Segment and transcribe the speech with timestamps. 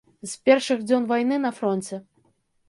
[0.29, 2.01] З першых дзён вайны на фронце.